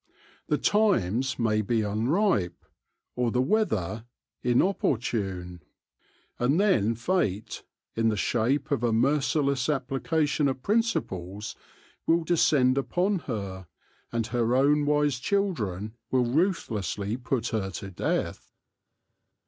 [0.47, 2.65] The times may be unripe,
[3.15, 4.05] or the weather
[4.41, 5.61] inopportune.
[6.39, 7.61] And then Fate,
[7.95, 11.55] in the shape of a merciless application of principles,
[12.07, 13.67] will descend upon her,
[14.11, 18.55] and her own wise children will ruthlessly put her to death.